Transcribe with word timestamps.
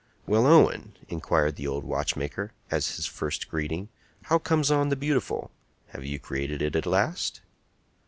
"Well, 0.25 0.47
Owen," 0.47 0.97
inquired 1.09 1.57
the 1.57 1.67
old 1.67 1.83
watchmaker, 1.83 2.53
as 2.71 2.95
his 2.95 3.05
first 3.05 3.47
greeting, 3.47 3.89
"how 4.23 4.39
comes 4.39 4.71
on 4.71 4.89
the 4.89 4.95
beautiful? 4.95 5.51
Have 5.89 6.03
you 6.03 6.17
created 6.17 6.59
it 6.59 6.75
at 6.75 6.87
last?" 6.87 7.41